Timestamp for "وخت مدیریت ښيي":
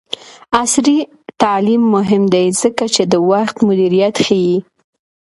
3.31-4.57